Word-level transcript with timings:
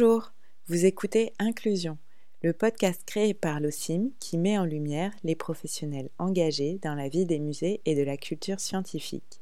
Bonjour, 0.00 0.32
vous 0.68 0.84
écoutez 0.84 1.32
Inclusion, 1.40 1.98
le 2.44 2.52
podcast 2.52 3.02
créé 3.04 3.34
par 3.34 3.58
l'OCIM 3.58 4.10
qui 4.20 4.38
met 4.38 4.56
en 4.56 4.64
lumière 4.64 5.12
les 5.24 5.34
professionnels 5.34 6.08
engagés 6.18 6.78
dans 6.82 6.94
la 6.94 7.08
vie 7.08 7.26
des 7.26 7.40
musées 7.40 7.80
et 7.84 7.96
de 7.96 8.04
la 8.04 8.16
culture 8.16 8.60
scientifique. 8.60 9.40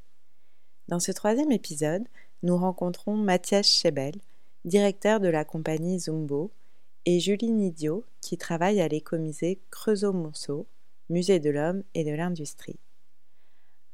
Dans 0.88 0.98
ce 0.98 1.12
troisième 1.12 1.52
épisode, 1.52 2.04
nous 2.42 2.56
rencontrons 2.56 3.16
Mathias 3.16 3.66
Schebel, 3.66 4.14
directeur 4.64 5.20
de 5.20 5.28
la 5.28 5.44
compagnie 5.44 6.00
Zumbo, 6.00 6.50
et 7.04 7.20
Julie 7.20 7.52
Nidio, 7.52 8.06
qui 8.22 8.38
travaille 8.38 8.80
à 8.80 8.88
l'écomusée 8.88 9.60
Creusot-Monceau, 9.70 10.66
musée 11.10 11.38
de 11.38 11.50
l'homme 11.50 11.82
et 11.92 12.02
de 12.02 12.12
l'industrie. 12.12 12.78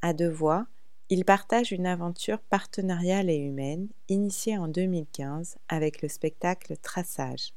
À 0.01 0.13
deux 0.13 0.31
voix, 0.31 0.69
ils 1.13 1.27
partagent 1.27 1.73
une 1.73 1.85
aventure 1.85 2.41
partenariale 2.41 3.29
et 3.29 3.37
humaine 3.37 3.87
initiée 4.09 4.57
en 4.57 4.67
2015 4.67 5.59
avec 5.69 6.01
le 6.01 6.09
spectacle 6.09 6.75
Traçage. 6.79 7.53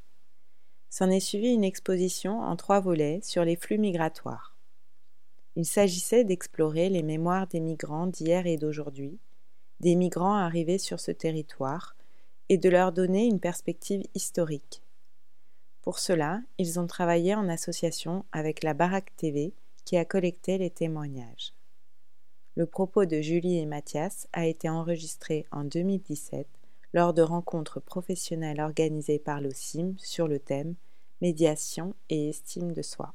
S'en 0.90 1.09
est 1.09 1.22
suivie 1.22 1.54
une 1.54 1.63
exposition 1.63 2.41
en 2.41 2.58
trois 2.58 2.82
volets 2.82 3.22
sur 3.23 3.46
les 3.46 3.55
flux 3.55 3.77
migratoires. 3.77 4.58
Il 5.55 5.66
s'agissait 5.66 6.26
d'explorer 6.26 6.90
les 6.90 7.02
mémoires 7.02 7.48
des 7.48 7.62
migrants 7.62 8.08
d'hier 8.08 8.46
et 8.46 8.58
d'aujourd'hui, 8.58 9.20
des 9.80 9.96
migrants 9.96 10.35
arrivés 10.35 10.77
sur 10.77 10.99
ce 10.99 11.12
territoire, 11.12 11.96
et 12.49 12.58
de 12.58 12.68
leur 12.68 12.91
donner 12.91 13.26
une 13.26 13.40
perspective 13.40 14.04
historique. 14.16 14.82
Pour 15.82 15.99
cela, 15.99 16.41
ils 16.58 16.77
ont 16.77 16.88
travaillé 16.88 17.35
en 17.35 17.48
association 17.48 18.26
avec 18.34 18.63
la 18.63 18.74
Baraque 18.74 19.16
TV 19.16 19.54
qui 19.85 19.96
a 19.96 20.04
collecté 20.04 20.58
les 20.58 20.72
témoignages. 20.72 21.55
Le 22.58 22.66
propos 22.66 23.04
de 23.04 23.20
Julie 23.20 23.58
et 23.58 23.66
Mathias 23.66 24.30
a 24.32 24.46
été 24.46 24.70
enregistré 24.70 25.46
en 25.52 25.66
2017 25.66 26.48
lors 26.94 27.14
de 27.14 27.22
rencontres 27.22 27.82
professionnelles 27.82 28.62
organisées 28.62 29.20
par 29.20 29.42
l'OCIM 29.42 29.96
sur 29.98 30.30
le 30.30 30.40
thème 30.40 30.76
Médiation 31.22 31.96
et 32.10 32.30
estime 32.30 32.72
de 32.72 32.82
soi. 32.82 33.12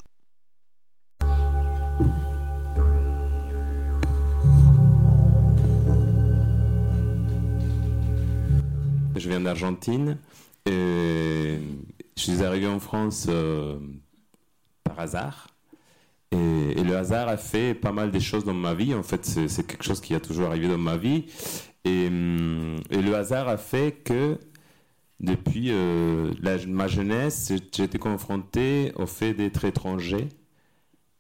Je 9.16 9.28
viens 9.28 9.40
d'Argentine 9.40 10.18
et 10.66 11.60
je 12.14 12.22
suis 12.22 12.42
arrivé 12.42 12.66
en 12.66 12.78
France 12.78 13.24
euh, 13.30 13.78
par 14.84 15.00
hasard. 15.00 15.49
Et, 16.32 16.82
le 16.84 16.96
hasard 16.96 17.28
a 17.28 17.36
fait 17.36 17.74
pas 17.74 17.92
mal 17.92 18.10
des 18.10 18.20
choses 18.20 18.44
dans 18.44 18.54
ma 18.54 18.74
vie. 18.74 18.94
En 18.94 19.02
fait, 19.02 19.24
c'est 19.24 19.66
quelque 19.66 19.84
chose 19.84 20.00
qui 20.00 20.14
a 20.14 20.20
toujours 20.20 20.46
arrivé 20.46 20.68
dans 20.68 20.78
ma 20.78 20.96
vie. 20.96 21.26
Et, 21.84 22.06
hum, 22.06 22.76
le 22.90 23.14
hasard 23.14 23.48
a 23.48 23.56
fait 23.56 23.92
que 24.04 24.38
depuis 25.20 25.70
euh, 25.70 26.32
ma 26.66 26.88
jeunesse, 26.88 27.50
été 27.50 27.98
confronté 27.98 28.92
au 28.96 29.06
fait 29.06 29.34
d'être 29.34 29.64
étranger. 29.64 30.28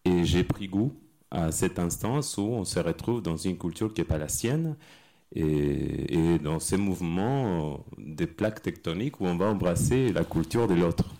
Et 0.04 0.24
j'ai 0.24 0.44
pris 0.44 0.68
goût 0.68 0.94
à 1.30 1.52
cette 1.52 1.78
instance 1.78 2.36
où 2.38 2.42
on 2.42 2.64
se 2.64 2.80
retrouve 2.80 3.22
dans 3.22 3.36
une 3.36 3.58
culture 3.58 3.92
qui 3.92 4.00
n'est 4.00 4.06
pas 4.06 4.18
la 4.18 4.28
sienne. 4.28 4.76
Et, 5.34 6.34
et, 6.34 6.38
dans 6.38 6.58
ces 6.58 6.76
mouvements 6.76 7.84
des 7.98 8.26
plaques 8.26 8.62
tectoniques 8.62 9.20
où 9.20 9.26
on 9.26 9.36
va 9.36 9.46
embrasser 9.46 10.12
la 10.12 10.24
culture 10.24 10.66
de 10.66 10.74
l'autre. 10.74 11.14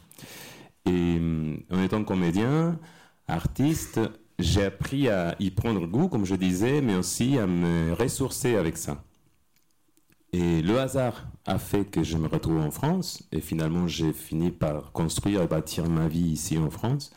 Et 0.86 0.90
hum, 0.90 1.58
en 1.70 1.82
étant 1.82 2.02
comédien, 2.04 2.78
artiste, 3.30 4.00
j'ai 4.38 4.64
appris 4.64 5.08
à 5.08 5.36
y 5.40 5.50
prendre 5.50 5.86
goût, 5.86 6.08
comme 6.08 6.24
je 6.24 6.34
disais, 6.34 6.80
mais 6.82 6.96
aussi 6.96 7.38
à 7.38 7.46
me 7.46 7.92
ressourcer 7.94 8.56
avec 8.56 8.76
ça. 8.76 9.02
Et 10.32 10.62
le 10.62 10.78
hasard 10.78 11.26
a 11.46 11.58
fait 11.58 11.84
que 11.84 12.02
je 12.04 12.16
me 12.16 12.28
retrouve 12.28 12.58
en 12.58 12.70
France, 12.70 13.22
et 13.32 13.40
finalement 13.40 13.88
j'ai 13.88 14.12
fini 14.12 14.50
par 14.52 14.92
construire 14.92 15.42
et 15.42 15.48
bâtir 15.48 15.88
ma 15.88 16.06
vie 16.08 16.20
ici 16.32 16.56
en 16.58 16.70
France. 16.70 17.10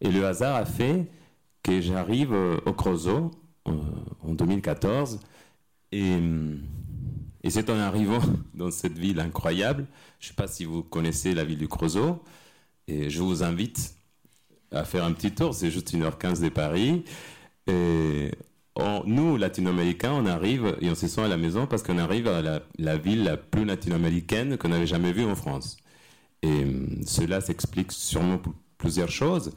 Et 0.00 0.10
le 0.10 0.26
hasard 0.26 0.56
a 0.56 0.66
fait 0.66 1.10
que 1.62 1.80
j'arrive 1.80 2.32
au 2.32 2.72
Creusot 2.74 3.32
euh, 3.68 3.72
en 4.22 4.34
2014, 4.34 5.20
et, 5.92 6.18
et 7.42 7.50
c'est 7.50 7.70
en 7.70 7.78
arrivant 7.78 8.20
dans 8.54 8.70
cette 8.70 8.98
ville 8.98 9.20
incroyable, 9.20 9.86
je 10.20 10.26
ne 10.26 10.28
sais 10.30 10.34
pas 10.34 10.48
si 10.48 10.64
vous 10.64 10.82
connaissez 10.82 11.34
la 11.34 11.44
ville 11.44 11.58
du 11.58 11.68
Creusot, 11.68 12.22
et 12.88 13.10
je 13.10 13.22
vous 13.22 13.42
invite 13.42 13.95
à 14.72 14.84
faire 14.84 15.04
un 15.04 15.12
petit 15.12 15.32
tour, 15.32 15.54
c'est 15.54 15.70
juste 15.70 15.92
1h15 15.94 16.42
de 16.42 16.48
Paris. 16.48 17.04
Et 17.66 18.30
nous, 19.06 19.36
latino-américains, 19.36 20.12
on 20.12 20.26
arrive 20.26 20.76
et 20.80 20.90
on 20.90 20.94
se 20.94 21.08
sent 21.08 21.22
à 21.22 21.28
la 21.28 21.36
maison 21.36 21.66
parce 21.66 21.82
qu'on 21.82 21.98
arrive 21.98 22.28
à 22.28 22.42
la, 22.78 22.96
ville 22.96 23.24
la 23.24 23.36
plus 23.36 23.64
latino-américaine 23.64 24.56
qu'on 24.58 24.68
n'avait 24.68 24.86
jamais 24.86 25.12
vue 25.12 25.24
en 25.24 25.34
France. 25.34 25.76
Et 26.42 26.64
hum, 26.64 27.00
cela 27.06 27.40
s'explique 27.40 27.92
sûrement 27.92 28.38
pour 28.38 28.54
plusieurs 28.78 29.10
choses. 29.10 29.52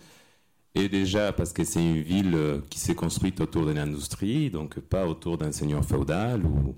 Et 0.76 0.88
déjà 0.88 1.34
parce 1.34 1.52
que 1.52 1.64
c'est 1.64 1.84
une 1.84 2.02
ville 2.02 2.36
euh, 2.36 2.62
qui 2.70 2.80
s'est 2.80 2.96
construite 2.96 3.42
autour 3.42 3.66
de 3.66 3.72
l'industrie, 3.72 4.50
donc 4.52 4.80
pas 4.80 5.06
autour 5.08 5.38
d'un 5.38 5.52
seigneur 5.52 5.84
féodal, 5.84 6.46
ou 6.46 6.76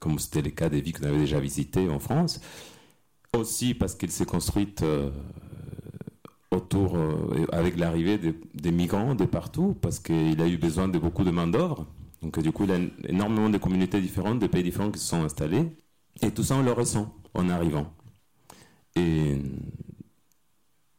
comme 0.00 0.18
c'était 0.18 0.42
le 0.42 0.50
cas 0.50 0.68
des 0.68 0.80
villes 0.80 0.94
qu'on 0.98 1.06
avait 1.06 1.18
déjà 1.18 1.38
visitées 1.38 1.88
en 1.88 2.00
France. 2.00 2.40
Aussi 3.36 3.74
parce 3.74 3.94
qu'elle 3.94 4.10
s'est 4.10 4.26
construite 4.26 4.82
euh, 4.82 5.10
euh, 6.74 7.46
avec 7.52 7.78
l'arrivée 7.78 8.18
des, 8.54 8.70
migrants 8.70 9.14
de 9.14 9.24
partout, 9.24 9.76
parce 9.80 9.98
qu'il 9.98 10.40
a 10.40 10.48
eu 10.48 10.56
besoin 10.56 10.88
de 10.88 10.98
beaucoup 10.98 11.24
de 11.24 11.30
main-d'œuvre. 11.30 11.86
Donc, 12.22 12.38
du 12.40 12.52
coup, 12.52 12.64
il 12.64 12.70
y 12.70 12.72
a 12.72 12.80
énormément 13.08 13.50
de 13.50 13.58
communautés 13.58 14.00
différentes, 14.00 14.38
de 14.38 14.46
pays 14.46 14.62
différents 14.62 14.90
qui 14.90 14.98
se 14.98 15.06
sont 15.06 15.22
installés. 15.22 15.64
Et 16.22 16.30
tout 16.30 16.42
ça, 16.42 16.56
on 16.56 16.62
le 16.62 16.72
ressent 16.72 17.14
en 17.34 17.48
arrivant. 17.48 17.92
Et 18.96 19.36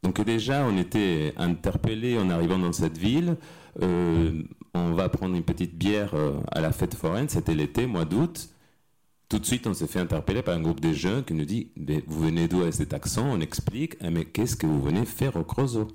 donc, 0.03 0.21
déjà, 0.21 0.65
on 0.65 0.77
était 0.77 1.33
interpellés 1.37 2.17
en 2.17 2.29
arrivant 2.29 2.57
dans 2.57 2.71
cette 2.71 2.97
ville. 2.97 3.35
Euh, 3.81 4.43
on 4.73 4.93
va 4.93 5.09
prendre 5.09 5.35
une 5.35 5.43
petite 5.43 5.77
bière 5.77 6.13
euh, 6.13 6.39
à 6.51 6.61
la 6.61 6.71
fête 6.71 6.95
foraine, 6.95 7.29
c'était 7.29 7.55
l'été, 7.55 7.85
mois 7.85 8.05
d'août. 8.05 8.49
Tout 9.29 9.37
de 9.37 9.45
suite, 9.45 9.67
on 9.67 9.75
s'est 9.75 9.85
fait 9.85 9.99
interpeller 9.99 10.41
par 10.41 10.55
un 10.55 10.59
groupe 10.59 10.79
de 10.79 10.91
jeunes 10.91 11.23
qui 11.23 11.35
nous 11.35 11.45
dit 11.45 11.71
Vous 12.07 12.19
venez 12.19 12.47
d'où 12.47 12.61
avec 12.61 12.73
cet 12.73 12.95
accent? 12.95 13.27
On 13.29 13.39
explique 13.39 13.95
ah, 14.01 14.09
Mais 14.09 14.25
qu'est-ce 14.25 14.55
que 14.55 14.65
vous 14.65 14.81
venez 14.81 15.05
faire 15.05 15.35
au 15.35 15.43
Creusot 15.43 15.87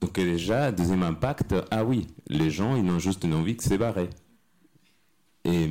Donc, 0.00 0.14
déjà, 0.14 0.72
deuxième 0.72 1.04
impact 1.04 1.54
Ah 1.70 1.84
oui, 1.84 2.08
les 2.26 2.50
gens, 2.50 2.74
ils 2.74 2.90
ont 2.90 2.98
juste 2.98 3.22
une 3.22 3.34
envie 3.34 3.54
de 3.54 3.62
se 3.62 3.74
barrer. 3.74 4.10
Et, 5.44 5.68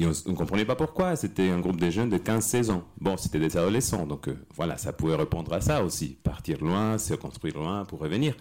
on 0.00 0.30
ne 0.30 0.34
comprenait 0.34 0.64
pas 0.64 0.74
pourquoi. 0.74 1.16
C'était 1.16 1.50
un 1.50 1.60
groupe 1.60 1.78
de 1.78 1.90
jeunes 1.90 2.08
de 2.08 2.16
15-16 2.16 2.70
ans. 2.70 2.84
Bon, 2.98 3.18
c'était 3.18 3.40
des 3.40 3.54
adolescents, 3.58 4.06
donc 4.06 4.28
euh, 4.28 4.36
voilà, 4.54 4.78
ça 4.78 4.94
pouvait 4.94 5.16
répondre 5.16 5.52
à 5.52 5.60
ça 5.60 5.84
aussi. 5.84 6.16
Partir 6.22 6.64
loin, 6.64 6.96
se 6.96 7.12
construire 7.12 7.58
loin 7.58 7.84
pour 7.84 7.98
revenir. 7.98 8.34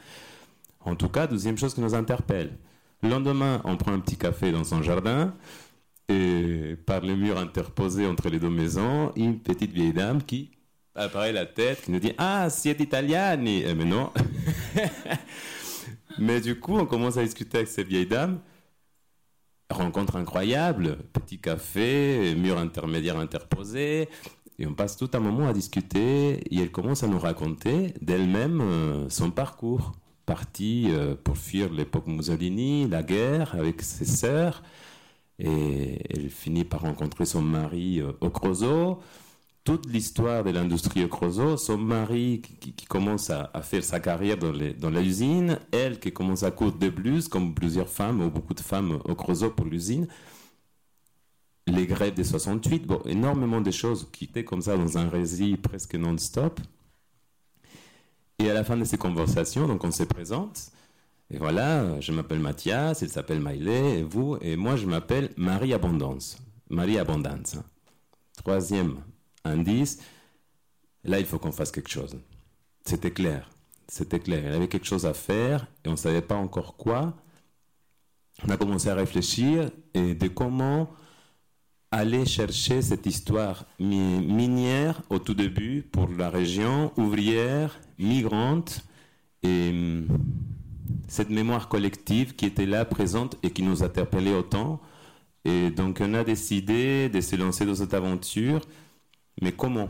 En 0.80 0.96
tout 0.96 1.10
cas, 1.10 1.28
deuxième 1.28 1.58
chose 1.58 1.74
qui 1.74 1.82
nous 1.82 1.94
interpelle. 1.94 2.58
Le 3.04 3.10
lendemain, 3.10 3.62
on 3.66 3.76
prend 3.76 3.92
un 3.92 4.00
petit 4.00 4.16
café 4.16 4.54
dans 4.54 4.64
son 4.64 4.82
jardin 4.82 5.34
et 6.10 6.76
par 6.86 7.02
le 7.02 7.16
mur 7.16 7.38
interposé 7.38 8.06
entre 8.06 8.30
les 8.30 8.40
deux 8.40 8.50
maisons, 8.50 9.12
une 9.16 9.40
petite 9.40 9.72
vieille 9.72 9.94
dame 9.94 10.24
qui 10.24 10.52
apparaît 10.96 11.34
la 11.34 11.46
tête, 11.46 11.82
qui 11.84 11.92
nous 11.92 12.00
dit 12.00 12.14
Ah, 12.18 12.50
c'est 12.50 12.80
italiani 12.80 13.64
eh, 13.66 13.74
Mais 13.74 13.86
non. 13.86 14.12
Mais 16.20 16.42
du 16.42 16.60
coup, 16.60 16.78
on 16.78 16.86
commence 16.86 17.18
à 17.18 17.24
discuter 17.24 17.58
avec 17.58 17.70
cette 17.70 17.88
vieille 17.88 18.08
dame. 18.08 18.40
Rencontre 19.70 20.16
incroyable, 20.16 20.98
petit 21.14 21.40
café, 21.40 22.34
mur 22.36 22.58
intermédiaire 22.58 23.18
interposé. 23.18 24.08
Et 24.60 24.66
on 24.66 24.74
passe 24.74 24.98
tout 24.98 25.10
un 25.14 25.20
moment 25.20 25.48
à 25.48 25.54
discuter 25.54 26.40
et 26.52 26.62
elle 26.62 26.72
commence 26.72 27.04
à 27.04 27.08
nous 27.08 27.20
raconter 27.20 27.94
d'elle-même 28.02 28.62
euh, 28.62 29.10
son 29.10 29.30
parcours. 29.30 29.92
Partie 30.26 30.88
euh, 30.90 31.16
pour 31.16 31.38
fuir 31.38 31.72
l'époque 31.72 32.08
Mussolini, 32.08 32.88
la 32.88 33.04
guerre 33.04 33.54
avec 33.56 33.82
ses 33.82 34.06
sœurs 34.06 34.64
et 35.40 36.02
elle 36.10 36.30
finit 36.30 36.66
par 36.66 36.82
rencontrer 36.82 37.26
son 37.26 37.42
mari 37.42 38.02
au 38.02 38.30
Creusot. 38.30 39.00
Toute 39.64 39.86
l'histoire 39.88 40.44
de 40.44 40.52
l'industrie 40.52 41.04
au 41.04 41.10
Creusot, 41.10 41.58
son 41.58 41.78
mari 41.78 42.42
qui, 42.42 42.86
commence 42.86 43.30
à, 43.30 43.52
faire 43.62 43.84
sa 43.84 44.00
carrière 44.00 44.38
dans, 44.38 44.54
dans 44.80 44.90
l'usine, 44.90 45.60
elle 45.72 46.00
qui 46.00 46.14
commence 46.14 46.44
à 46.44 46.52
coudre 46.52 46.78
des 46.78 46.90
blues, 46.90 47.28
comme 47.28 47.54
plusieurs 47.54 47.90
femmes 47.90 48.22
ou 48.22 48.30
beaucoup 48.30 48.54
de 48.54 48.62
femmes 48.62 49.00
au 49.04 49.16
Creusot 49.16 49.52
pour 49.52 49.66
l'usine. 49.66 50.08
Les 51.68 51.86
grèves 51.86 52.14
des 52.14 52.24
68, 52.24 52.88
bon, 52.88 53.02
énormément 53.06 53.60
de 53.60 53.72
choses 53.72 54.08
qui 54.14 54.24
étaient 54.24 54.46
comme 54.46 54.62
ça 54.62 54.78
dans 54.78 54.98
un 54.98 55.10
récit 55.10 55.58
presque 55.58 55.96
non-stop. 55.96 56.62
Et 58.40 58.50
à 58.50 58.54
la 58.54 58.64
fin 58.64 58.78
de 58.78 58.86
ces 58.86 58.98
conversations, 58.98 59.68
donc 59.68 59.84
on 59.84 59.92
se 59.92 60.04
présente, 60.04 60.72
et 61.30 61.38
voilà, 61.38 62.00
je 62.00 62.12
m'appelle 62.12 62.40
Mathias, 62.40 63.02
il 63.02 63.10
s'appelle 63.10 63.42
Maïlé, 63.42 64.00
et 64.00 64.04
vous, 64.04 64.38
et 64.42 64.56
moi 64.56 64.76
je 64.76 64.86
m'appelle 64.86 65.32
Marie 65.36 65.74
Abondance. 65.74 66.38
Marie 66.70 66.98
Abondance. 66.98 67.58
Troisième 68.38 69.02
indice, 69.44 70.00
là 71.04 71.20
il 71.20 71.26
faut 71.26 71.40
qu'on 71.40 71.52
fasse 71.52 71.72
quelque 71.72 71.90
chose. 71.90 72.18
C'était 72.86 73.12
clair, 73.12 73.50
c'était 73.88 74.20
clair. 74.20 74.44
Il 74.46 74.54
y 74.54 74.56
avait 74.56 74.68
quelque 74.70 74.88
chose 74.88 75.06
à 75.06 75.14
faire 75.14 75.68
et 75.84 75.90
on 75.90 75.92
ne 75.92 75.98
savait 75.98 76.22
pas 76.22 76.36
encore 76.36 76.78
quoi. 76.78 77.14
On 78.46 78.50
a 78.50 78.58
commencé 78.58 78.88
à 78.90 78.96
réfléchir 78.96 79.72
et 79.94 80.14
de 80.14 80.28
comment 80.28 80.90
aller 81.92 82.26
chercher 82.26 82.82
cette 82.82 83.06
histoire 83.06 83.66
minière 83.80 85.02
au 85.10 85.20
tout 85.20 85.34
début 85.34 85.82
pour 85.82 86.10
la 86.10 86.30
région, 86.30 86.92
ouvrière, 86.98 87.80
migrante, 87.98 88.82
et 89.44 90.04
cette 91.08 91.30
mémoire 91.30 91.70
collective 91.70 92.36
qui 92.36 92.46
était 92.46 92.66
là, 92.66 92.86
présente 92.86 93.38
et 93.44 93.52
qui 93.52 93.64
nous 93.64 93.84
interpellait 93.84 94.34
autant. 94.34 94.82
Et 95.46 95.72
donc 95.72 96.00
on 96.02 96.14
a 96.14 96.24
décidé 96.24 97.10
de 97.10 97.22
se 97.22 97.36
lancer 97.36 97.66
dans 97.66 97.76
cette 97.76 97.94
aventure, 97.94 98.62
mais 99.42 99.52
comment? 99.52 99.90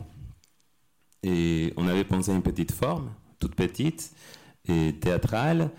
Et 1.24 1.74
on 1.78 1.88
avait 1.88 2.04
pensé 2.04 2.32
à 2.32 2.36
une 2.36 2.44
petite 2.44 2.72
forme, 2.72 3.12
toute 3.40 3.56
petite, 3.56 4.14
et 4.68 4.94
théâtrale. 5.00 5.72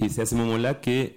Et 0.00 0.08
c'est 0.08 0.22
à 0.22 0.26
ce 0.26 0.34
moment-là 0.36 0.74
que 0.74 1.10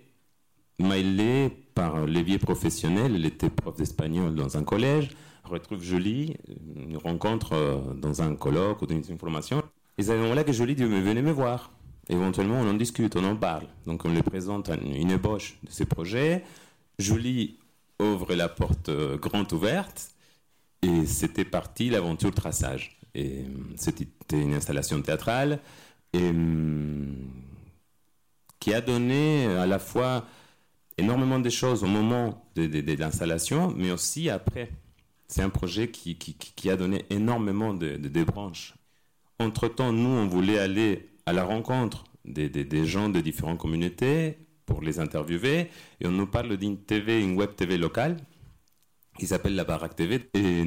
Maïlé, 0.79 1.49
par 1.75 2.05
l'évier 2.07 2.39
professionnel, 2.39 3.15
elle 3.15 3.25
était 3.25 3.49
prof 3.49 3.77
d'espagnol 3.77 4.33
dans 4.33 4.57
un 4.57 4.63
collège, 4.63 5.09
retrouve 5.43 5.83
Jolie, 5.83 6.37
une 6.75 6.97
rencontre 6.97 7.53
euh, 7.53 7.93
dans 7.93 8.21
un 8.21 8.35
colloque 8.35 8.81
ou 8.81 8.85
dans 8.87 9.01
une 9.01 9.17
formation. 9.17 9.61
Et 9.97 10.03
c'est 10.03 10.11
à 10.11 10.15
ce 10.15 10.21
moment-là 10.21 10.43
que 10.43 10.51
Jolie 10.51 10.75
dit 10.75 10.85
Mais 10.85 11.01
venez 11.01 11.21
me 11.21 11.31
voir. 11.31 11.71
Éventuellement, 12.11 12.59
on 12.59 12.69
en 12.69 12.73
discute, 12.73 13.15
on 13.15 13.23
en 13.23 13.37
parle. 13.37 13.67
Donc, 13.85 14.03
on 14.03 14.09
lui 14.09 14.21
présente 14.21 14.69
une 14.69 15.09
ébauche 15.09 15.57
de 15.63 15.71
ses 15.71 15.85
projets. 15.85 16.43
Jolie 16.99 17.57
ouvre 17.99 18.35
la 18.35 18.49
porte 18.49 18.89
euh, 18.89 19.17
grande 19.17 19.51
ouverte 19.53 20.11
et 20.81 21.05
c'était 21.05 21.45
parti 21.45 21.89
l'aventure 21.89 22.33
traçage. 22.33 22.99
Et 23.15 23.39
euh, 23.39 23.47
c'était 23.77 24.07
une 24.31 24.53
installation 24.53 25.01
théâtrale 25.01 25.59
et, 26.11 26.31
qui 28.59 28.73
a 28.73 28.81
donné 28.81 29.45
à 29.45 29.65
la 29.65 29.79
fois 29.79 30.25
énormément 30.97 31.39
de 31.39 31.49
choses 31.49 31.83
au 31.83 31.87
moment 31.87 32.45
de, 32.55 32.95
l'installation, 32.99 33.73
mais 33.75 33.91
aussi 33.91 34.29
après. 34.29 34.69
C'est 35.27 35.41
un 35.41 35.49
projet 35.49 35.89
qui, 35.89 36.17
qui, 36.17 36.69
a 36.69 36.75
donné 36.75 37.05
énormément 37.09 37.73
de, 37.73 37.95
de, 37.95 38.23
branches. 38.25 38.75
Entre-temps, 39.39 39.93
nous, 39.93 40.09
on 40.09 40.27
voulait 40.27 40.59
aller 40.59 41.10
à 41.25 41.33
la 41.33 41.43
rencontre 41.43 42.03
des, 42.25 42.49
des, 42.49 42.85
gens 42.85 43.09
de 43.09 43.19
différentes 43.21 43.59
communautés 43.59 44.37
pour 44.65 44.81
les 44.81 44.99
interviewer. 44.99 45.69
Et 45.99 46.07
on 46.07 46.11
nous 46.11 46.27
parle 46.27 46.57
d'une 46.57 46.77
TV, 46.77 47.21
une 47.21 47.35
web 47.35 47.55
TV 47.55 47.77
locale, 47.77 48.17
qui 49.17 49.27
s'appelle 49.27 49.55
la 49.55 49.63
Baraque 49.63 49.95
TV, 49.95 50.29
et 50.33 50.63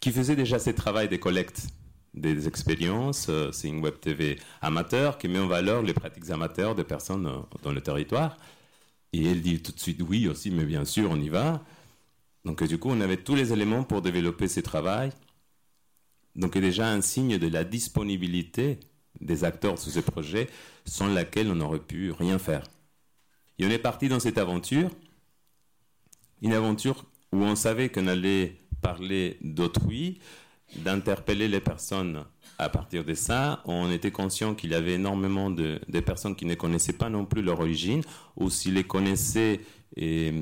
qui 0.00 0.12
faisait 0.12 0.36
déjà 0.36 0.58
ce 0.58 0.70
travail 0.70 1.08
de 1.08 1.16
collecte 1.16 1.66
des 2.14 2.48
expériences. 2.48 3.26
Euh, 3.28 3.52
c'est 3.52 3.68
une 3.68 3.80
web 3.80 4.00
TV 4.00 4.38
amateur 4.62 5.18
qui 5.18 5.28
met 5.28 5.38
en 5.38 5.46
valeur 5.46 5.82
les 5.82 5.92
pratiques 5.92 6.30
amateurs 6.30 6.74
des 6.74 6.84
personnes 6.84 7.26
euh, 7.26 7.38
dans 7.62 7.72
le 7.72 7.80
territoire. 7.80 8.36
Et 9.12 9.24
elle 9.24 9.42
dit 9.42 9.62
tout 9.62 9.72
de 9.72 9.80
suite 9.80 10.02
oui 10.02 10.28
aussi, 10.28 10.50
mais 10.50 10.64
bien 10.64 10.84
sûr, 10.84 11.10
on 11.10 11.20
y 11.20 11.28
va. 11.28 11.62
Donc 12.44 12.62
du 12.64 12.78
coup, 12.78 12.90
on 12.90 13.00
avait 13.00 13.16
tous 13.16 13.34
les 13.34 13.52
éléments 13.52 13.84
pour 13.84 14.02
développer 14.02 14.48
ce 14.48 14.60
travail. 14.60 15.10
Donc 16.34 16.56
déjà 16.58 16.88
un 16.90 17.00
signe 17.00 17.38
de 17.38 17.48
la 17.48 17.64
disponibilité 17.64 18.78
des 19.20 19.44
acteurs 19.44 19.78
sur 19.78 19.92
ce 19.92 20.00
projet, 20.00 20.48
sans 20.84 21.08
laquelle 21.08 21.50
on 21.50 21.56
n'aurait 21.56 21.78
pu 21.78 22.12
rien 22.12 22.38
faire. 22.38 22.64
Et 23.58 23.66
on 23.66 23.70
est 23.70 23.78
parti 23.78 24.08
dans 24.08 24.20
cette 24.20 24.38
aventure, 24.38 24.90
une 26.42 26.52
aventure 26.52 27.04
où 27.32 27.38
on 27.38 27.56
savait 27.56 27.88
qu'on 27.88 28.06
allait 28.06 28.56
parler 28.82 29.38
d'autrui, 29.40 30.18
d'interpeller 30.76 31.48
les 31.48 31.60
personnes 31.60 32.24
à 32.58 32.68
partir 32.68 33.04
de 33.04 33.14
ça. 33.14 33.62
On 33.64 33.90
était 33.90 34.10
conscient 34.10 34.54
qu'il 34.54 34.70
y 34.70 34.74
avait 34.74 34.94
énormément 34.94 35.50
de, 35.50 35.80
personnes 36.04 36.36
qui 36.36 36.46
ne 36.46 36.54
connaissaient 36.54 36.92
pas 36.92 37.08
non 37.08 37.24
plus 37.24 37.42
leur 37.42 37.60
origine, 37.60 38.02
ou 38.36 38.50
s'ils 38.50 38.74
les 38.74 38.84
connaissaient, 38.84 39.60
et, 39.96 40.32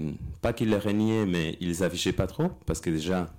pas 0.40 0.52
qu'ils 0.52 0.70
les 0.70 0.76
régnaient, 0.76 1.26
mais 1.26 1.56
ils 1.60 1.68
les 1.68 1.82
affichaient 1.82 2.12
pas 2.12 2.26
trop, 2.26 2.50
parce 2.66 2.80
que 2.80 2.90
déjà, 2.90 3.32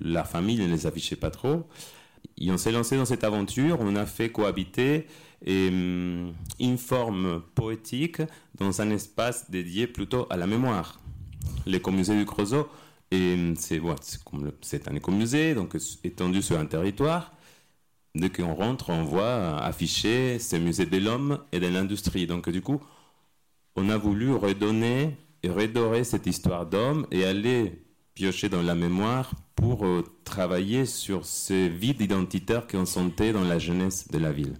la 0.00 0.24
famille 0.24 0.58
ne 0.58 0.66
les 0.66 0.86
affichait 0.86 1.16
pas 1.16 1.30
trop. 1.30 1.66
Et 2.40 2.50
on 2.50 2.56
s'est 2.56 2.72
lancé 2.72 2.96
dans 2.96 3.04
cette 3.04 3.24
aventure, 3.24 3.78
on 3.80 3.94
a 3.96 4.06
fait 4.06 4.30
cohabiter 4.30 5.06
une 5.46 6.34
forme 6.78 7.42
poétique 7.54 8.22
dans 8.58 8.80
un 8.80 8.90
espace 8.90 9.50
dédié 9.50 9.86
plutôt 9.86 10.26
à 10.30 10.36
la 10.36 10.46
mémoire. 10.46 11.00
L'écomusée 11.66 12.16
du 12.16 12.24
Creusot 12.24 12.68
et 13.10 13.34
hum, 13.34 13.56
c'est 13.56 13.80
c'est 14.60 14.88
un 14.88 14.94
écomusée, 14.94 15.54
donc 15.54 15.76
étendu 16.04 16.42
sur 16.42 16.58
un 16.58 16.66
territoire. 16.66 17.32
Dès 18.14 18.30
qu'on 18.30 18.54
rentre, 18.54 18.90
on 18.90 19.04
voit 19.04 19.58
afficher 19.58 20.38
ce 20.38 20.56
musée 20.56 20.86
de 20.86 20.98
l'homme 20.98 21.38
et 21.52 21.60
de 21.60 21.66
l'industrie. 21.68 22.26
Donc 22.26 22.48
du 22.50 22.60
coup, 22.62 22.80
on 23.76 23.88
a 23.88 23.96
voulu 23.96 24.32
redonner 24.34 25.16
et 25.42 25.48
redorer 25.48 26.04
cette 26.04 26.26
histoire 26.26 26.66
d'homme 26.66 27.06
et 27.10 27.24
aller 27.24 27.82
piocher 28.20 28.50
dans 28.50 28.60
la 28.60 28.74
mémoire 28.74 29.32
pour 29.54 29.86
euh, 29.86 30.04
travailler 30.24 30.84
sur 30.84 31.24
ces 31.24 31.70
vides 31.70 32.02
identitaires 32.02 32.66
qui 32.66 32.76
ont 32.76 32.84
senté 32.84 33.32
dans 33.32 33.44
la 33.44 33.58
jeunesse 33.58 34.08
de 34.08 34.18
la 34.18 34.30
ville. 34.30 34.58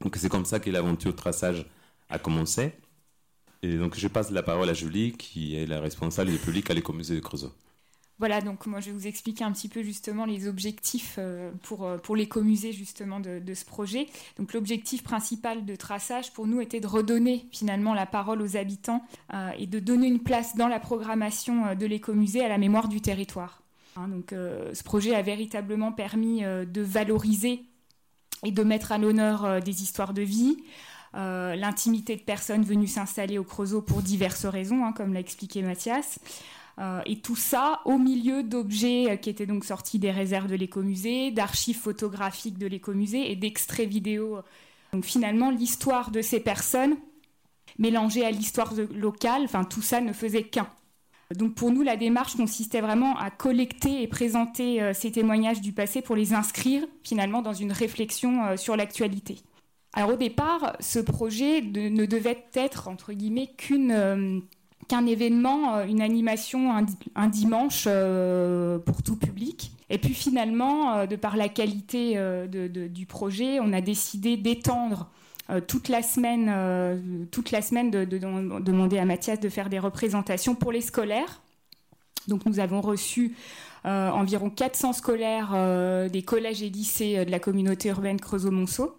Donc 0.00 0.16
c'est 0.16 0.30
comme 0.30 0.46
ça 0.46 0.60
que 0.60 0.70
l'aventure 0.70 1.14
traçage 1.14 1.66
a 2.08 2.18
commencé. 2.18 2.72
Et 3.62 3.76
donc 3.76 3.98
je 3.98 4.08
passe 4.08 4.30
la 4.30 4.42
parole 4.42 4.70
à 4.70 4.72
Julie, 4.72 5.12
qui 5.12 5.56
est 5.56 5.66
la 5.66 5.78
responsable 5.78 6.30
du 6.30 6.38
public 6.38 6.70
à 6.70 6.72
l'écomusée 6.72 7.14
de 7.14 7.20
Creusot. 7.20 7.52
Voilà, 8.20 8.40
donc 8.40 8.66
moi 8.66 8.78
je 8.78 8.86
vais 8.86 8.92
vous 8.92 9.06
expliquer 9.08 9.42
un 9.42 9.50
petit 9.50 9.68
peu 9.68 9.82
justement 9.82 10.24
les 10.24 10.46
objectifs 10.46 11.16
euh, 11.18 11.50
pour, 11.62 11.84
euh, 11.84 11.98
pour 11.98 12.14
l'écomusée 12.14 12.72
justement 12.72 13.18
de, 13.18 13.54
ce 13.54 13.64
projet. 13.64 14.06
Donc 14.38 14.52
l'objectif 14.52 15.02
principal 15.02 15.64
de 15.64 15.74
traçage 15.74 16.32
pour 16.32 16.46
nous 16.46 16.60
était 16.60 16.78
de 16.78 16.86
redonner 16.86 17.46
finalement 17.50 17.92
la 17.92 18.06
parole 18.06 18.40
aux 18.40 18.56
habitants 18.56 19.02
euh, 19.32 19.50
et 19.58 19.66
de 19.66 19.80
donner 19.80 20.06
une 20.06 20.20
place 20.20 20.54
dans 20.54 20.68
la 20.68 20.78
programmation 20.78 21.74
de 21.74 21.86
l'écomusée 21.86 22.44
à 22.44 22.48
la 22.48 22.58
mémoire 22.58 22.88
du 22.88 23.00
territoire. 23.00 23.62
Hein, 23.96 24.08
donc 24.08 24.30
ce 24.30 24.82
projet 24.82 25.14
a 25.14 25.22
véritablement 25.22 25.92
permis 25.92 26.42
de 26.42 26.82
valoriser 26.82 27.62
et 28.44 28.50
de 28.50 28.62
mettre 28.62 28.92
à 28.92 28.98
l'honneur 28.98 29.62
des 29.62 29.82
histoires 29.82 30.14
de 30.14 30.22
vie, 30.22 30.56
l'intimité 31.14 32.16
de 32.16 32.22
personnes 32.22 32.64
venues 32.64 32.88
s'installer 32.88 33.38
au 33.38 33.44
Creusot 33.44 33.82
pour 33.82 34.02
diverses 34.02 34.46
raisons, 34.46 34.84
hein, 34.84 34.92
comme 34.92 35.12
l'a 35.12 35.20
expliqué 35.20 35.62
Mathias. 35.62 36.18
Euh, 36.78 37.00
et 37.06 37.20
tout 37.20 37.36
ça 37.36 37.80
au 37.84 37.98
milieu 37.98 38.42
d'objets 38.42 39.10
euh, 39.10 39.16
qui 39.16 39.30
étaient 39.30 39.46
donc 39.46 39.64
sortis 39.64 39.98
des 39.98 40.10
réserves 40.10 40.48
de 40.48 40.56
l'écomusée, 40.56 41.30
d'archives 41.30 41.78
photographiques 41.78 42.58
de 42.58 42.66
l'écomusée 42.66 43.30
et 43.30 43.36
d'extraits 43.36 43.88
vidéo. 43.88 44.40
Donc 44.92 45.04
finalement, 45.04 45.50
l'histoire 45.50 46.10
de 46.10 46.20
ces 46.20 46.40
personnes 46.40 46.96
mélangée 47.78 48.24
à 48.24 48.30
l'histoire 48.30 48.72
locale, 48.92 49.42
enfin 49.44 49.64
tout 49.64 49.82
ça 49.82 50.00
ne 50.00 50.12
faisait 50.12 50.44
qu'un. 50.44 50.68
Donc 51.34 51.54
pour 51.54 51.72
nous, 51.72 51.82
la 51.82 51.96
démarche 51.96 52.36
consistait 52.36 52.80
vraiment 52.80 53.16
à 53.18 53.30
collecter 53.30 54.02
et 54.02 54.06
présenter 54.06 54.92
ces 54.94 55.10
témoignages 55.10 55.60
du 55.60 55.72
passé 55.72 56.00
pour 56.00 56.14
les 56.14 56.34
inscrire 56.34 56.84
finalement 57.02 57.42
dans 57.42 57.54
une 57.54 57.72
réflexion 57.72 58.56
sur 58.56 58.76
l'actualité. 58.76 59.38
Alors 59.94 60.10
au 60.10 60.16
départ, 60.16 60.76
ce 60.80 60.98
projet 60.98 61.60
ne 61.62 62.04
devait 62.04 62.44
être, 62.54 62.88
entre 62.88 63.12
guillemets, 63.12 63.54
euh, 63.70 64.40
qu'un 64.88 65.06
événement, 65.06 65.76
euh, 65.76 65.86
une 65.86 66.00
animation 66.00 66.74
un, 67.14 67.28
dimanche 67.28 67.84
euh, 67.86 68.78
pour 68.78 69.02
tout 69.02 69.16
public. 69.16 69.72
Et 69.90 69.98
puis 69.98 70.14
finalement, 70.14 71.06
de 71.06 71.14
par 71.14 71.36
la 71.36 71.48
qualité 71.48 72.18
du 72.48 73.04
projet, 73.04 73.60
on 73.60 73.72
a 73.74 73.82
décidé 73.82 74.38
d'étendre 74.38 75.10
toute 75.66 75.88
la 75.88 76.02
semaine, 76.02 77.28
toute 77.30 77.50
la 77.50 77.60
semaine 77.60 77.90
de, 77.90 78.04
demander 78.04 78.98
à 78.98 79.04
Mathias 79.04 79.38
de 79.38 79.48
faire 79.50 79.68
des 79.68 79.78
représentations 79.78 80.54
pour 80.54 80.72
les 80.72 80.80
scolaires. 80.80 81.42
Donc 82.28 82.46
nous 82.46 82.60
avons 82.60 82.80
reçu 82.80 83.36
environ 83.84 84.48
400 84.48 84.94
scolaires 84.94 86.08
des 86.10 86.22
collèges 86.22 86.62
et 86.62 86.70
lycées 86.70 87.26
de 87.26 87.30
la 87.30 87.38
communauté 87.38 87.90
urbaine 87.90 88.18
Creusot-Monceau. 88.18 88.96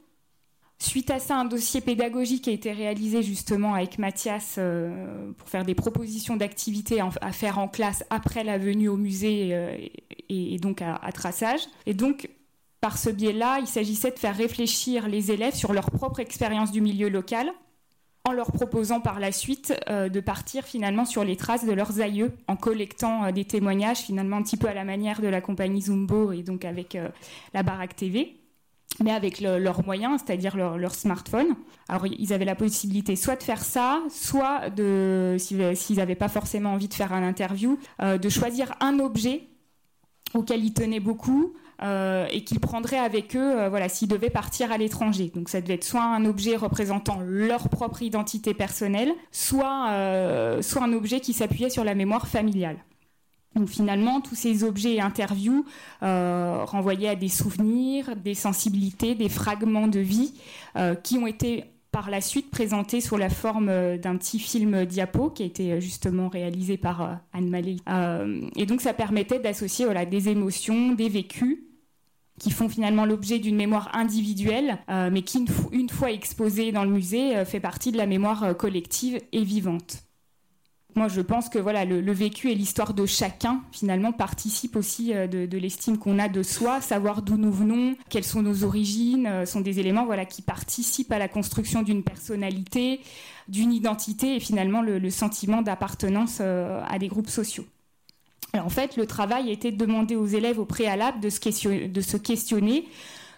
Suite 0.86 1.10
à 1.10 1.18
ça, 1.18 1.36
un 1.36 1.46
dossier 1.46 1.82
pédagogique 1.82 2.48
a 2.48 2.52
été 2.52 2.72
réalisé 2.72 3.24
justement 3.24 3.74
avec 3.74 3.98
Mathias 3.98 4.58
euh, 4.60 5.32
pour 5.36 5.50
faire 5.50 5.66
des 5.66 5.74
propositions 5.74 6.36
d'activités 6.36 7.02
à 7.02 7.32
faire 7.32 7.58
en 7.58 7.68
classe 7.68 8.06
après 8.12 8.44
la 8.44 8.60
venue 8.60 8.88
au 8.88 8.96
musée 8.96 9.50
euh, 9.54 9.76
et, 10.30 10.60
donc 10.60 10.84
à, 10.84 11.12
traçage. 11.12 11.62
Et 11.88 11.96
donc, 11.96 12.30
par 12.82 13.00
ce 13.00 13.10
biais-là, 13.10 13.58
il 13.62 13.68
s'agissait 13.68 14.12
de 14.12 14.20
faire 14.20 14.38
réfléchir 14.38 15.08
les 15.08 15.32
élèves 15.32 15.56
sur 15.56 15.74
leur 15.74 15.90
propre 15.90 16.20
expérience 16.20 16.72
du 16.72 16.82
milieu 16.82 17.10
local 17.10 17.52
en 18.24 18.32
leur 18.32 18.52
proposant 18.52 19.02
par 19.02 19.20
la 19.20 19.32
suite 19.32 19.74
euh, 19.90 20.08
de 20.08 20.20
partir 20.20 20.66
finalement 20.66 21.06
sur 21.06 21.24
les 21.24 21.36
traces 21.36 21.66
de 21.66 21.74
leurs 21.74 22.00
aïeux 22.00 22.32
en 22.48 22.56
collectant 22.56 23.32
des 23.32 23.46
témoignages 23.46 24.02
finalement 24.02 24.38
un 24.38 24.44
petit 24.44 24.58
peu 24.58 24.68
à 24.68 24.76
la 24.76 24.84
manière 24.84 25.20
de 25.20 25.28
la 25.30 25.42
compagnie 25.42 25.82
Zumbo 25.82 26.32
et 26.32 26.44
donc 26.44 26.64
avec 26.64 26.96
la 27.56 27.64
Baraque 27.64 27.96
TV 27.96 28.36
mais 29.04 29.12
avec 29.12 29.42
leurs 29.42 29.84
moyens, 29.86 30.22
c'est-à-dire 30.26 30.56
leur, 30.58 30.96
smartphone. 30.96 31.56
Alors 31.90 32.06
ils 32.08 32.34
avaient 32.34 32.46
la 32.46 32.56
possibilité 32.56 33.16
soit 33.16 33.36
de 33.36 33.44
faire 33.44 33.64
ça, 33.64 34.02
soit 34.10 34.70
de, 34.70 35.36
s'ils 35.38 35.98
n'avaient 35.98 36.16
pas 36.16 36.30
forcément 36.30 36.74
envie 36.74 36.88
de 36.88 36.94
faire 36.94 37.14
un 37.14 37.24
interview, 37.24 37.78
euh, 38.02 38.18
de 38.18 38.30
choisir 38.30 38.74
un 38.80 39.00
objet 39.00 39.48
auquel 40.34 40.64
ils 40.64 40.74
tenaient 40.74 41.00
beaucoup 41.00 41.54
euh, 41.82 42.28
et 42.32 42.44
qu'ils 42.44 42.60
prendraient 42.60 43.00
avec 43.00 43.36
eux, 43.36 43.60
euh, 43.60 43.70
voilà, 43.70 43.90
s'ils 43.90 44.08
devaient 44.08 44.30
partir 44.30 44.72
à 44.72 44.78
l'étranger. 44.78 45.32
Donc 45.34 45.50
ça 45.50 45.62
devait 45.62 45.76
être 45.76 45.84
soit 45.84 46.04
un 46.04 46.26
objet 46.26 46.56
représentant 46.56 47.20
leur 47.22 47.70
propre 47.70 48.02
identité 48.02 48.54
personnelle, 48.54 49.12
soit, 49.32 49.90
soit 50.62 50.84
un 50.84 50.94
objet 50.94 51.20
qui 51.20 51.34
s'appuyait 51.34 51.70
sur 51.70 51.84
la 51.84 51.96
mémoire 51.96 52.28
familiale. 52.28 52.78
Donc 53.56 53.70
finalement, 53.70 54.20
tous 54.20 54.36
ces 54.36 54.64
objets 54.64 54.96
et 54.96 55.02
interviews 55.02 55.66
euh, 56.04 56.64
renvoyaient 56.66 57.10
à 57.10 57.16
des 57.16 57.30
souvenirs, 57.30 58.16
des 58.18 58.34
sensibilités, 58.34 59.16
des 59.16 59.30
fragments 59.30 59.88
de 59.88 60.00
vie 60.00 60.34
euh, 60.76 60.94
qui 60.94 61.18
ont 61.18 61.26
été 61.26 61.64
par 61.92 62.10
la 62.10 62.20
suite 62.20 62.52
présentés 62.52 63.00
sous 63.00 63.16
la 63.16 63.30
forme 63.30 63.70
euh, 63.70 63.98
d'un 63.98 64.18
petit 64.18 64.40
film 64.40 64.86
diapo 64.86 65.30
qui 65.30 65.44
a 65.44 65.46
été 65.46 65.80
justement 65.80 66.28
réalisé 66.28 66.76
par 66.76 67.22
Anne 67.32 67.50
Malé. 67.50 67.78
et 68.58 68.66
donc 68.66 68.82
ça 68.82 68.94
permettait 68.94 69.40
d'associer 69.40 69.86
voilà, 69.86 70.06
des 70.06 70.28
émotions, 70.28 70.92
des 70.92 71.08
vécus 71.08 71.60
qui 72.38 72.52
font 72.52 72.68
finalement 72.68 73.06
l'objet 73.06 73.40
d'une 73.40 73.56
mémoire 73.56 73.96
individuelle, 73.96 74.78
mais 74.90 75.22
qui, 75.22 75.46
une, 75.72 75.88
fois 75.88 76.12
exposée 76.12 76.74
dans 76.74 76.84
le 76.84 76.90
musée, 76.90 77.46
fait 77.46 77.62
partie 77.62 77.94
de 77.94 77.98
la 77.98 78.08
mémoire 78.08 78.58
collective 78.58 79.22
et 79.32 79.42
vivante 79.46 80.05
moi, 80.96 81.10
je 81.10 81.20
pense 81.20 81.50
que 81.50 81.60
le, 81.60 82.12
vécu 82.14 82.50
et 82.50 82.56
l'histoire 82.56 82.94
de 82.94 83.06
chacun, 83.06 83.62
finalement, 83.74 84.14
participent 84.14 84.78
aussi 84.78 85.14
euh, 85.14 85.28
de, 85.28 85.58
l'estime 85.58 85.98
qu'on 85.98 86.20
a 86.20 86.30
de 86.30 86.42
soi, 86.42 86.80
savoir 86.80 87.22
d'où 87.22 87.36
nous 87.36 87.52
venons, 87.52 87.96
quelles 88.10 88.24
sont 88.24 88.42
nos 88.42 88.64
origines, 88.64 89.28
euh, 89.28 89.46
sont 89.46 89.60
des 89.60 89.82
éléments 89.82 90.06
voilà, 90.06 90.24
qui 90.24 90.42
participent 90.42 91.12
à 91.12 91.20
la 91.20 91.28
construction 91.28 91.82
d'une 91.82 92.02
personnalité, 92.02 93.02
d'une 93.50 93.74
identité 93.74 94.38
et 94.38 94.40
finalement 94.40 94.82
le, 94.82 95.10
sentiment 95.10 95.62
d'appartenance 95.62 96.38
euh, 96.40 96.82
à 96.88 96.98
des 96.98 97.10
groupes 97.10 97.30
sociaux. 97.30 97.66
en 98.54 98.70
fait, 98.70 98.96
le 98.96 99.06
travail 99.06 99.52
été 99.52 99.72
de 99.72 99.78
demander 99.78 100.16
aux 100.16 100.26
élèves 100.26 100.60
au 100.60 100.66
préalable 100.66 101.20
de 101.20 101.30
se, 101.30 102.18
questionner 102.18 102.88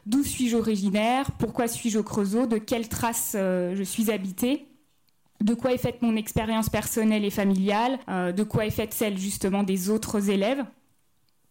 d'où 0.05 0.23
suis-je 0.23 0.55
originaire, 0.55 1.31
pourquoi 1.39 1.67
suis-je 1.67 1.97
au 1.97 2.03
Creusot, 2.03 2.45
de 2.45 2.59
quelles 2.59 2.87
traces 2.87 3.31
je 3.33 3.83
suis 3.83 4.11
habité 4.11 4.67
de 5.41 5.53
quoi 5.53 5.73
est 5.73 5.77
faite 5.77 6.01
mon 6.01 6.15
expérience 6.15 6.69
personnelle 6.69 7.25
et 7.25 7.29
familiale, 7.29 7.99
euh, 8.09 8.31
de 8.31 8.43
quoi 8.43 8.65
est 8.65 8.71
faite 8.71 8.93
celle 8.93 9.17
justement 9.17 9.63
des 9.63 9.89
autres 9.89 10.29
élèves, 10.29 10.63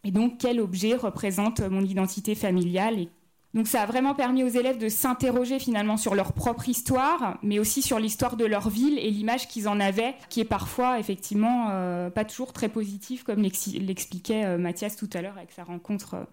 et 0.04 0.10
donc 0.10 0.38
quel 0.38 0.60
objet 0.60 0.94
représente 0.94 1.60
mon 1.60 1.82
identité 1.82 2.34
familiale. 2.34 3.06
Donc 3.54 3.68
ça 3.68 3.82
a 3.82 3.86
vraiment 3.86 4.14
permis 4.14 4.44
aux 4.44 4.48
élèves 4.48 4.76
de 4.76 4.88
s'interroger 4.88 5.58
finalement 5.58 5.96
sur 5.96 6.14
leur 6.14 6.32
propre 6.32 6.68
histoire, 6.68 7.38
mais 7.42 7.58
aussi 7.58 7.80
sur 7.80 7.98
l'histoire 7.98 8.36
de 8.36 8.44
leur 8.44 8.68
ville 8.68 8.98
et 8.98 9.10
l'image 9.10 9.48
qu'ils 9.48 9.66
en 9.68 9.80
avaient, 9.80 10.14
qui 10.28 10.40
est 10.40 10.44
parfois 10.44 10.98
effectivement 10.98 11.68
euh, 11.70 12.10
pas 12.10 12.24
toujours 12.24 12.52
très 12.52 12.68
positive, 12.68 13.24
comme 13.24 13.40
l'expliquait 13.40 14.44
euh, 14.44 14.58
Mathias 14.58 14.96
tout 14.96 15.08
à 15.14 15.22
l'heure 15.22 15.38
avec 15.38 15.52
sa 15.52 15.64
rencontre 15.64 16.26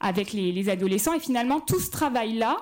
avec 0.00 0.32
les 0.32 0.68
adolescents. 0.68 1.12
Et 1.12 1.18
finalement, 1.18 1.58
tout 1.58 1.80
ce 1.80 1.90
travail-là, 1.90 2.56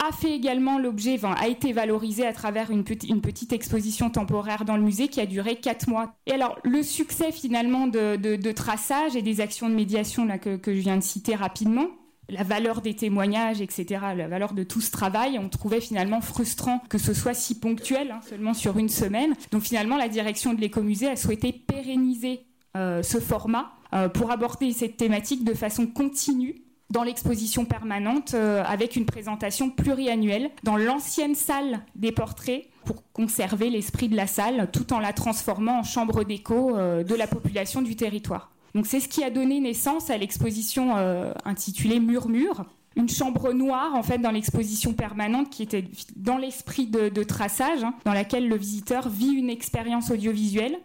a 0.00 0.12
fait 0.12 0.34
également 0.34 0.78
l'objet, 0.78 1.18
a 1.22 1.48
été 1.48 1.72
valorisé 1.72 2.26
à 2.26 2.32
travers 2.32 2.70
une, 2.70 2.84
petite 2.84 3.52
exposition 3.52 4.08
temporaire 4.08 4.64
dans 4.64 4.76
le 4.76 4.82
musée 4.82 5.08
qui 5.08 5.20
a 5.20 5.26
duré 5.26 5.56
quatre 5.56 5.88
mois. 5.88 6.14
Et 6.26 6.32
alors, 6.32 6.58
le 6.64 6.82
succès 6.82 7.32
finalement 7.32 7.86
de, 7.86 8.52
traçage 8.52 9.14
et 9.14 9.22
des 9.22 9.40
actions 9.40 9.68
de 9.68 9.74
médiation 9.74 10.24
là, 10.24 10.38
que, 10.38 10.58
je 10.66 10.80
viens 10.80 10.96
de 10.96 11.02
citer 11.02 11.34
rapidement, 11.34 11.86
la 12.30 12.44
valeur 12.44 12.80
des 12.80 12.94
témoignages, 12.94 13.60
etc., 13.60 14.00
la 14.16 14.28
valeur 14.28 14.54
de 14.54 14.62
tout 14.62 14.80
ce 14.80 14.90
travail, 14.90 15.38
on 15.38 15.48
trouvait 15.48 15.80
finalement 15.80 16.20
frustrant 16.20 16.80
que 16.88 16.96
ce 16.96 17.12
soit 17.12 17.34
si 17.34 17.58
ponctuel, 17.58 18.12
hein, 18.12 18.20
seulement 18.26 18.54
sur 18.54 18.78
une 18.78 18.88
semaine. 18.88 19.34
Donc 19.50 19.62
finalement, 19.62 19.96
la 19.96 20.08
direction 20.08 20.54
de 20.54 20.60
l'écomusée 20.60 21.08
a 21.08 21.16
souhaité 21.16 21.52
pérenniser 21.52 22.46
euh, 22.76 23.02
ce 23.02 23.18
format 23.18 23.72
euh, 23.92 24.08
pour 24.08 24.30
aborder 24.30 24.72
cette 24.72 24.96
thématique 24.96 25.44
de 25.44 25.54
façon 25.54 25.88
continue 25.88 26.62
dans 26.90 27.02
l'exposition 27.02 27.64
permanente 27.64 28.34
euh, 28.34 28.62
avec 28.66 28.96
une 28.96 29.06
présentation 29.06 29.70
pluriannuelle 29.70 30.50
dans 30.64 30.76
l'ancienne 30.76 31.34
salle 31.34 31.80
des 31.94 32.12
portraits 32.12 32.66
pour 32.84 33.02
conserver 33.12 33.70
l'esprit 33.70 34.08
de 34.08 34.16
la 34.16 34.26
salle 34.26 34.70
tout 34.72 34.92
en 34.92 34.98
la 34.98 35.12
transformant 35.12 35.80
en 35.80 35.82
chambre 35.82 36.24
d'écho 36.24 36.76
euh, 36.76 37.04
de 37.04 37.14
la 37.14 37.26
population 37.26 37.82
du 37.82 37.96
territoire. 37.96 38.50
Donc 38.74 38.86
c'est 38.86 39.00
ce 39.00 39.08
qui 39.08 39.24
a 39.24 39.30
donné 39.30 39.60
naissance 39.60 40.10
à 40.10 40.16
l'exposition 40.16 40.96
euh, 40.96 41.32
intitulée 41.44 42.00
Murmure, 42.00 42.64
une 42.96 43.08
chambre 43.08 43.52
noire 43.52 43.94
en 43.94 44.02
fait 44.02 44.18
dans 44.18 44.30
l'exposition 44.30 44.92
permanente 44.92 45.50
qui 45.50 45.62
était 45.62 45.84
dans 46.16 46.38
l'esprit 46.38 46.86
de, 46.86 47.22
traçage, 47.22 47.84
hein, 47.84 47.94
dans 48.04 48.12
laquelle 48.12 48.48
le 48.48 48.56
visiteur 48.56 49.08
vit 49.08 49.32
une 49.32 49.50
expérience 49.50 50.10
audiovisuelle 50.10 50.76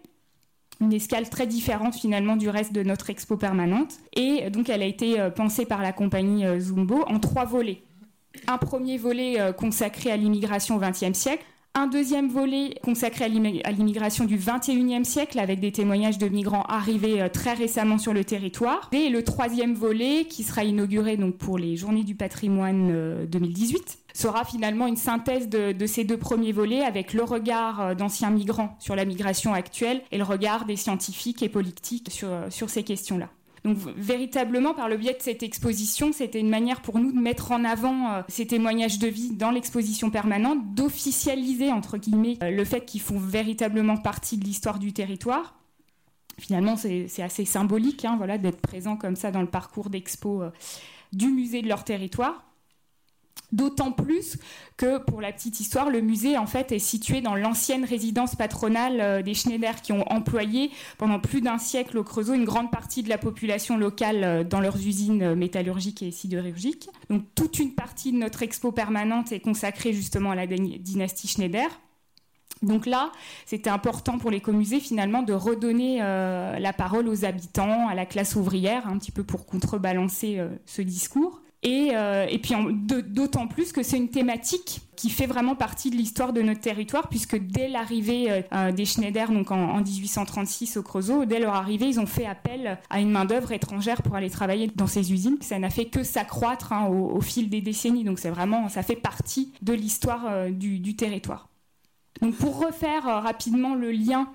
une 0.82 0.94
escale 0.94 1.30
très 1.30 1.48
différente 1.48 1.96
finalement 1.96 2.36
du 2.36 2.50
reste 2.50 2.74
de 2.74 2.84
notre 2.84 3.10
expo 3.10 3.38
permanente. 3.38 3.96
Et 4.14 4.50
donc 4.50 4.70
elle 4.70 4.82
a 4.82 4.86
été 4.86 5.20
euh, 5.20 5.30
pensée 5.30 5.66
par 5.66 5.82
la 5.82 5.94
compagnie 5.94 6.46
euh, 6.46 6.60
Zumbo 6.60 7.04
en 7.08 7.20
trois 7.20 7.46
volets. 7.46 7.82
Un 8.48 8.58
premier 8.58 8.98
volet 8.98 9.40
euh, 9.40 9.54
consacré 9.54 10.12
à 10.12 10.18
l'immigration 10.18 10.76
au 10.76 10.80
XXe 10.80 11.18
siècle, 11.18 11.44
un 11.76 11.88
deuxième 11.88 12.30
volet 12.30 12.76
consacré 12.84 13.26
à 13.26 13.72
l'immigration 13.72 14.26
du 14.26 14.38
21e 14.38 15.04
siècle 15.04 15.40
avec 15.40 15.60
des 15.60 15.72
témoignages 15.72 16.18
de 16.18 16.28
migrants 16.28 16.64
arrivés 16.64 17.28
très 17.32 17.54
récemment 17.54 17.98
sur 17.98 18.14
le 18.14 18.24
territoire. 18.24 18.90
Et 18.92 19.10
le 19.10 19.24
troisième 19.24 19.76
volet 19.76 20.26
qui 20.26 20.44
sera 20.44 20.64
inauguré 20.64 21.18
donc 21.18 21.38
pour 21.38 21.58
les 21.58 21.76
Journées 21.76 22.04
du 22.04 22.16
patrimoine 22.16 23.26
2018 23.28 24.00
sera 24.16 24.46
finalement 24.46 24.88
une 24.88 24.96
synthèse 24.96 25.50
de, 25.50 25.86
ces 25.86 26.06
deux 26.06 26.18
premiers 26.18 26.54
volets 26.54 26.82
avec 26.82 27.14
le 27.14 27.24
regard 27.24 27.82
euh, 27.82 27.96
d'anciens 27.96 28.32
migrants 28.32 28.76
sur 28.80 28.96
la 28.96 29.06
migration 29.06 29.54
actuelle 29.54 30.02
et 30.12 30.18
le 30.18 30.24
regard 30.24 30.66
des 30.66 30.78
scientifiques 30.78 31.44
et 31.44 31.50
politiques 31.50 32.10
euh, 32.24 32.50
sur 32.50 32.70
ces 32.70 32.84
questions-là. 32.84 33.30
Donc 33.66 33.80
véritablement, 33.98 34.76
par 34.76 34.88
le 34.90 34.96
biais 34.96 35.14
de 35.14 35.22
cette 35.22 35.42
exposition, 35.42 36.14
c'était 36.14 36.40
une 36.40 36.50
manière 36.50 36.82
pour 36.82 37.00
nous 37.00 37.12
de 37.12 37.20
mettre 37.20 37.52
en 37.52 37.66
avant 37.66 38.14
euh, 38.14 38.22
ces 38.28 38.46
témoignages 38.46 39.00
de 39.00 39.08
vie 39.08 39.32
dans 39.32 39.50
l'exposition 39.50 40.12
permanente, 40.12 40.76
d'officialiser, 40.76 41.72
entre 41.72 41.98
guillemets, 41.98 42.38
le 42.42 42.64
fait 42.64 42.86
qu'ils 42.86 43.02
font 43.02 43.18
véritablement 43.18 43.98
partie 43.98 44.38
de 44.38 44.46
l'histoire 44.46 44.78
du 44.78 44.94
territoire. 44.94 45.56
Finalement, 46.40 46.76
c'est 46.78 47.24
assez 47.24 47.46
symbolique 47.46 48.06
hein, 48.06 48.16
voilà, 48.18 48.38
d'être 48.38 48.62
présent 48.62 48.98
comme 48.98 49.16
ça 49.16 49.32
dans 49.32 49.42
le 49.42 49.48
parcours 49.48 49.90
d'expo 49.90 50.44
du 51.12 51.30
musée 51.30 51.62
de 51.62 51.68
leur 51.68 51.86
territoire. 51.86 52.44
D'autant 53.52 53.92
plus 53.92 54.38
que, 54.76 54.98
pour 54.98 55.22
la 55.22 55.32
petite 55.32 55.60
histoire, 55.60 55.90
le 55.90 56.02
musée 56.02 56.38
en 56.38 56.48
fait 56.48 56.72
est 56.72 56.80
situé 56.80 57.22
dans 57.22 57.36
l'ancienne 57.36 57.86
résidence 57.86 58.36
patronale 58.36 59.00
euh, 59.00 59.22
des 59.22 59.34
Schneider 59.34 59.82
qui 59.82 59.94
ont 59.94 60.04
employé 60.12 60.72
pendant 60.98 61.20
plus 61.20 61.42
d'un 61.42 61.58
siècle 61.58 61.98
au 61.98 62.04
Creusot 62.04 62.34
une 62.34 62.44
grande 62.44 62.72
partie 62.72 63.04
de 63.04 63.08
la 63.08 63.18
population 63.18 63.78
locale 63.78 64.24
euh, 64.24 64.44
dans 64.44 64.60
leurs 64.60 64.78
usines 64.78 65.22
euh, 65.22 65.36
métallurgiques 65.36 66.02
et 66.02 66.12
sidérurgiques. 66.12 66.90
Donc 67.10 67.24
toute 67.36 67.60
une 67.60 67.76
partie 67.76 68.12
de 68.12 68.18
notre 68.18 68.42
expo 68.42 68.72
permanente 68.72 69.32
est 69.32 69.40
consacrée 69.40 69.94
justement 69.94 70.32
à 70.32 70.36
la 70.36 70.48
dynastie 70.48 71.28
Schneider. 71.28 71.68
Donc 72.62 72.86
là, 72.86 73.12
c'était 73.46 73.70
important 73.70 74.18
pour 74.18 74.32
l'écomusée 74.32 74.80
finalement 74.80 75.22
de 75.22 75.34
redonner 75.34 76.00
la 76.00 76.74
parole 76.74 77.08
aux 77.10 77.26
habitants, 77.26 77.90
à 77.90 77.94
la 77.94 78.06
classe 78.06 78.36
ouvrière, 78.36 78.88
un 78.88 78.98
petit 78.98 79.12
peu 79.12 79.24
pour 79.24 79.46
contrebalancer 79.46 80.42
ce 80.66 80.82
discours. 80.82 81.42
Euh, 81.66 82.28
et, 82.30 82.38
puis 82.38 82.54
d'autant 83.08 83.48
plus 83.48 83.72
que 83.72 83.82
c'est 83.82 83.98
une 83.98 84.10
thématique 84.10 84.82
qui 84.96 85.10
fait 85.10 85.26
vraiment 85.26 85.56
partie 85.56 85.90
de 85.90 85.96
l'histoire 85.96 86.32
de 86.32 86.42
notre 86.42 86.62
territoire, 86.62 87.10
puisque 87.10 87.38
dès 87.38 87.68
l'arrivée 87.68 88.32
euh, 88.32 88.42
euh, 88.54 88.72
des 88.72 88.86
Schneider, 88.86 89.32
donc 89.32 89.52
en, 89.52 89.82
1836 89.82 90.78
au 90.78 90.84
Creusot, 90.84 91.26
dès 91.26 91.40
leur 91.40 91.56
arrivée, 91.56 91.88
ils 91.88 92.00
ont 92.00 92.06
fait 92.06 92.26
appel 92.26 92.78
à 92.90 93.00
une 93.00 93.12
main-d'œuvre 93.12 93.52
étrangère 93.52 94.02
pour 94.04 94.16
aller 94.16 94.30
travailler 94.30 94.72
dans 94.76 94.88
ces 94.88 95.12
usines. 95.12 95.38
Ça 95.42 95.60
n'a 95.60 95.70
fait 95.70 95.86
que 95.86 96.04
s'accroître 96.04 96.72
hein, 96.72 96.88
au, 96.88 97.22
fil 97.22 97.50
des 97.50 97.62
décennies, 97.62 98.04
donc 98.04 98.20
c'est 98.20 98.30
vraiment, 98.30 98.70
ça 98.70 98.84
fait 98.84 98.96
partie 98.96 99.52
de 99.62 99.74
l'histoire 99.74 100.50
du 100.52 100.96
territoire. 100.96 101.50
Donc 102.22 102.36
pour 102.36 102.66
refaire 102.66 103.08
euh, 103.08 103.20
rapidement 103.20 103.76
le 103.76 103.92
lien 103.92 104.28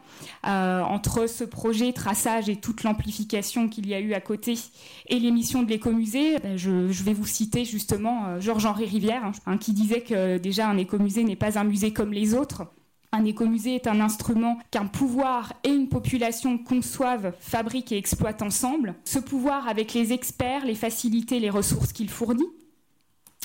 euh, 0.47 0.83
entre 0.83 1.27
ce 1.27 1.45
projet 1.45 1.93
traçage 1.93 2.49
et 2.49 2.57
toute 2.57 2.83
l'amplification 2.83 3.69
qu'il 3.69 3.89
y 3.89 3.95
a 3.95 4.01
eu 4.01 4.13
à 4.13 4.21
côté 4.21 4.59
et 5.09 5.19
l'émission 5.19 5.63
de 5.63 5.71
l'écomusée, 5.71 6.39
ben, 6.39 6.57
je, 6.57 7.03
vais 7.03 7.15
vous 7.15 7.27
citer 7.27 7.65
justement 7.65 8.27
euh, 8.27 8.41
Georges-Henri 8.41 8.85
Rivière 8.85 9.33
hein, 9.47 9.57
qui 9.57 9.73
disait 9.73 10.03
que 10.03 10.37
déjà 10.37 10.69
un 10.69 10.77
écomusée 10.77 11.25
n'est 11.25 11.37
pas 11.37 11.59
un 11.59 11.65
musée 11.65 11.93
comme 11.93 12.13
les 12.13 12.35
autres. 12.35 12.65
Un 13.13 13.25
écomusée 13.25 13.75
est 13.75 13.89
un 13.89 14.01
instrument 14.01 14.59
qu'un 14.71 14.87
pouvoir 14.87 15.53
et 15.65 15.71
une 15.71 15.89
population 15.89 16.59
conçoivent, 16.59 17.33
fabriquent 17.41 17.91
et 17.93 17.97
exploitent 17.97 18.43
ensemble. 18.43 18.95
Ce 19.05 19.19
pouvoir 19.19 19.67
avec 19.67 19.95
les 19.95 20.13
experts, 20.13 20.65
les 20.65 20.77
facilités, 20.77 21.41
les 21.41 21.51
ressources 21.51 21.93
qu'il 21.93 22.09
fournit 22.09 22.47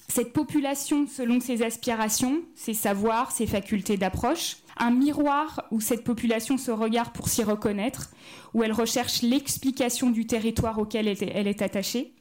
cette 0.08 0.34
population 0.34 1.08
selon 1.08 1.40
ses 1.40 1.64
aspirations, 1.64 2.42
ses 2.56 2.74
savoirs, 2.74 3.32
ses 3.32 3.48
facultés 3.48 3.98
d'approche, 3.98 4.58
un 4.78 4.92
miroir 4.92 5.66
où 5.72 5.82
cette 5.82 6.04
population 6.04 6.58
se 6.58 6.72
regarde 6.72 7.14
pour 7.14 7.30
s'y 7.30 7.44
reconnaître, 7.44 8.12
où 8.54 8.64
elle 8.64 8.74
recherche 8.74 9.22
l'explication 9.22 10.10
du 10.10 10.28
territoire 10.28 10.78
auquel 10.80 11.08
elle 11.08 11.48
est 11.48 11.62
attachée, 11.62 12.14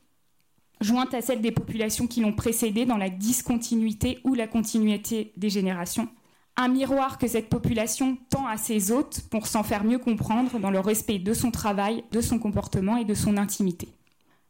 jointe 0.80 1.14
à 1.14 1.20
celle 1.20 1.40
des 1.40 1.52
populations 1.52 2.06
qui 2.06 2.20
l'ont 2.20 2.32
précédée 2.32 2.86
dans 2.86 2.96
la 2.96 3.10
discontinuité 3.10 4.18
ou 4.24 4.34
la 4.34 4.46
continuité 4.46 5.32
des 5.36 5.50
générations. 5.50 6.08
Un 6.56 6.68
miroir 6.68 7.18
que 7.18 7.26
cette 7.26 7.48
population 7.48 8.16
tend 8.30 8.46
à 8.46 8.56
ses 8.56 8.92
hôtes 8.92 9.22
pour 9.30 9.48
s'en 9.48 9.64
faire 9.64 9.84
mieux 9.84 9.98
comprendre 9.98 10.58
dans 10.60 10.70
le 10.70 10.78
respect 10.78 11.18
de 11.18 11.34
son 11.34 11.50
travail, 11.50 12.04
de 12.12 12.20
son 12.20 12.38
comportement 12.38 12.96
et 12.96 13.04
de 13.04 13.14
son 13.14 13.36
intimité. 13.36 13.88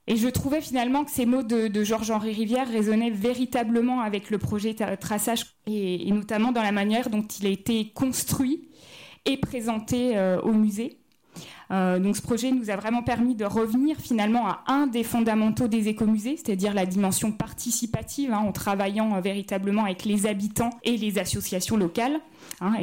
Et 0.06 0.16
je 0.16 0.28
trouvais 0.28 0.61
finalement 0.61 1.04
que 1.04 1.11
ces 1.11 1.25
mots 1.25 1.42
de, 1.42 1.82
Georges-Henri 1.82 2.32
Rivière 2.32 2.68
résonnaient 2.68 3.11
véritablement 3.11 4.00
avec 4.00 4.30
le 4.30 4.38
projet 4.38 4.75
traçage 5.00 5.46
et, 5.66 6.11
notamment 6.12 6.52
dans 6.52 6.62
la 6.62 6.73
manière 6.73 7.08
dont 7.08 7.23
il 7.23 7.46
a 7.46 7.50
été 7.50 7.90
construit 7.94 8.68
et 9.25 9.38
présenté 9.38 10.16
euh, 10.16 10.40
au 10.42 10.52
musée. 10.52 10.99
Euh, 11.70 11.99
donc 11.99 12.16
ce 12.16 12.23
projet 12.23 12.52
nous 12.52 12.68
a 12.68 12.76
vraiment 12.76 13.02
permis 13.02 13.34
de 13.34 13.46
revenir 13.46 13.96
finalement 13.96 14.46
à 14.46 14.62
un 14.66 14.87
des 14.87 15.02
fondamentaux 15.02 15.66
des 15.66 15.88
écomusées, 15.88 16.37
c'est-à-dire 16.37 16.75
la 16.75 16.84
dimension 16.84 17.32
participative, 17.32 18.34
hein, 18.34 18.44
en 18.46 18.52
travaillant 18.52 19.16
euh, 19.16 19.20
véritablement 19.20 19.84
avec 19.84 20.04
les 20.04 20.26
habitants 20.26 20.70
et 20.84 20.99
les 20.99 21.18
associations 21.18 21.78
locales, 21.78 22.20
hein, 22.61 22.75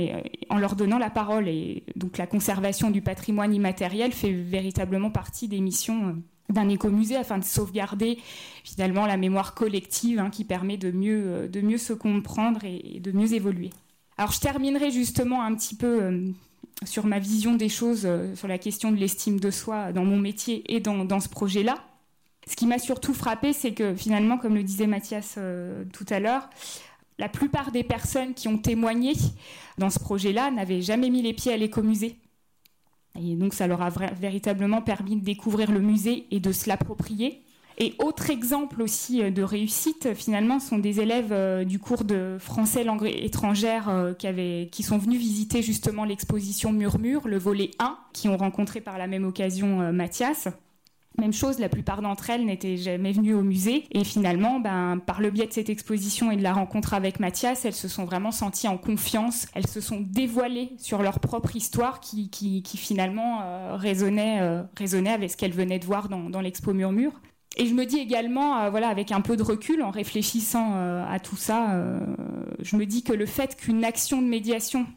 en 0.50 0.58
leur 0.58 0.76
donnant 0.76 0.98
la 0.98 1.12
parole. 1.12 1.48
Et 1.48 1.84
donc 1.96 2.18
la 2.18 2.26
conservation 2.26 2.90
du 2.90 3.04
patrimoine 3.04 3.54
immatériel 3.54 4.12
fait 4.12 4.32
véritablement 4.32 5.12
partie 5.12 5.48
des 5.48 5.60
missions 5.60 6.18
d'un 6.54 6.70
écomusée 6.70 7.16
afin 7.16 7.38
de 7.38 7.44
sauvegarder 7.44 8.20
finalement 8.64 9.06
la 9.06 9.18
mémoire 9.18 9.54
collective 9.54 10.20
hein, 10.20 10.30
qui 10.30 10.44
permet 10.44 10.78
de 10.78 10.92
mieux, 10.92 11.48
de 11.48 11.62
mieux 11.62 11.78
se 11.78 11.94
comprendre 11.94 12.62
et, 12.64 13.00
de 13.00 13.12
mieux 13.12 13.34
évoluer. 13.34 13.72
Alors 14.22 14.32
je 14.32 14.40
terminerai 14.40 14.92
justement 14.92 15.42
un 15.42 15.56
petit 15.56 15.76
peu 15.76 16.04
euh, 16.04 16.30
sur 16.86 17.06
ma 17.06 17.20
vision 17.20 17.56
des 17.56 17.70
choses, 17.70 18.04
euh, 18.06 18.36
sur 18.36 18.48
la 18.48 18.58
question 18.58 18.92
de 18.92 18.98
l'estime 18.98 19.40
de 19.40 19.50
soi 19.50 19.92
dans 19.94 20.06
mon 20.06 20.18
métier 20.18 20.64
et 20.74 20.80
dans, 20.80 21.20
ce 21.20 21.30
projet-là. 21.30 21.80
Ce 22.48 22.56
qui 22.56 22.68
m'a 22.68 22.80
surtout 22.80 23.16
frappé, 23.16 23.52
c'est 23.52 23.74
que 23.74 23.96
finalement, 23.96 24.38
comme 24.38 24.56
le 24.56 24.64
disait 24.64 24.88
Mathias 24.88 25.36
euh, 25.40 25.86
tout 25.94 26.06
à 26.10 26.20
l'heure, 26.20 26.50
la 27.18 27.30
plupart 27.30 27.72
des 27.72 27.84
personnes 27.84 28.34
qui 28.34 28.48
ont 28.48 28.58
témoigné 28.58 29.14
dans 29.78 29.90
ce 29.90 30.00
projet-là 30.00 30.52
n'avaient 30.52 30.82
jamais 30.82 31.10
mis 31.10 31.22
les 31.22 31.34
pieds 31.34 31.54
à 31.54 31.58
l'écomusée. 31.58 32.18
Et 33.20 33.36
donc 33.36 33.54
ça 33.54 33.68
leur 33.68 33.82
a 33.82 33.90
véritablement 33.90 34.82
permis 34.82 35.18
de 35.18 35.24
découvrir 35.24 35.72
le 35.72 35.80
musée 35.80 36.28
et 36.32 36.40
de 36.40 36.52
se 36.52 36.70
l'approprier. 36.70 37.42
Et 37.78 37.96
autre 37.98 38.30
exemple 38.30 38.82
aussi 38.82 39.24
euh, 39.24 39.32
de 39.32 39.42
réussite, 39.42 40.14
finalement, 40.14 40.60
sont 40.60 40.78
des 40.78 41.00
élèves 41.00 41.32
euh, 41.32 41.64
du 41.64 41.80
cours 41.80 42.04
de 42.04 42.38
français 42.40 42.84
langue 42.84 43.08
étrangère 43.12 43.90
euh, 43.90 44.14
qui, 44.14 44.28
avaient, 44.28 44.70
qui 44.72 44.84
sont 44.84 45.00
venus 45.00 45.20
visiter 45.20 45.62
justement 45.62 46.04
l'exposition 46.04 46.72
Murmure, 46.72 47.28
le 47.28 47.40
volet 47.40 47.72
1, 47.80 47.98
qui 48.14 48.30
ont 48.30 48.38
rencontré 48.38 48.82
par 48.82 48.98
la 48.98 49.08
même 49.08 49.26
occasion 49.26 49.92
Mathias. 49.92 50.48
Même 51.20 51.34
chose, 51.34 51.60
la 51.60 51.70
plupart 51.70 52.02
d'entre 52.02 52.30
elles 52.30 52.46
n'étaient 52.46 52.78
jamais 52.78 53.12
venues 53.12 53.34
au 53.34 53.42
musée. 53.42 53.84
Et 53.92 54.04
finalement, 54.04 54.60
ben, 54.60 54.98
par 55.06 55.20
le 55.20 55.30
biais 55.30 55.46
de 55.46 55.52
cette 55.52 55.70
exposition 55.70 56.32
et 56.32 56.38
de 56.38 56.42
la 56.42 56.54
rencontre 56.54 56.94
avec 56.94 57.20
Mathias, 57.20 57.66
elles 57.66 57.74
se 57.74 57.88
sont 57.88 58.06
vraiment 58.06 58.32
senties 58.32 58.68
en 58.68 58.78
confiance. 58.78 59.48
Elles 59.54 59.68
se 59.68 59.82
sont 59.82 60.00
dévoilées 60.00 60.72
sur 60.78 61.02
leur 61.02 61.20
propre 61.20 61.56
histoire 61.56 62.00
qui, 62.00 62.30
qui, 62.30 62.64
finalement 62.78 63.42
euh, 63.44 63.76
résonnait, 63.76 64.40
euh, 64.42 64.64
résonnait, 64.78 65.12
avec 65.12 65.32
ce 65.32 65.38
qu'elles 65.38 65.54
venaient 65.54 65.80
de 65.80 65.86
voir 65.86 66.08
dans, 66.08 66.30
dans 66.30 66.42
l'expo 66.42 66.74
Murmure. 66.74 67.20
Et 67.58 67.66
je 67.66 67.74
me 67.74 67.86
dis 67.86 68.00
également, 68.00 68.62
euh, 68.62 68.70
voilà, 68.70 68.88
avec 68.88 69.12
un 69.12 69.22
peu 69.22 69.36
de 69.36 69.44
recul, 69.44 69.84
en 69.84 69.92
réfléchissant 69.92 70.74
à 71.06 71.20
tout 71.20 71.36
ça, 71.36 71.78
je 72.60 72.78
me 72.78 72.86
dis 72.86 73.04
que 73.04 73.12
le 73.12 73.26
fait 73.26 73.58
qu'une 73.58 73.84
action 73.84 74.22
de 74.22 74.28
médiation 74.28 74.88